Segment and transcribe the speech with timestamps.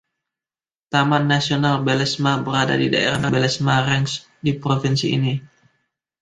[0.93, 4.13] Taman Nasional Belezma berada di daerah Belezma Range
[4.45, 5.33] di provinsi ini.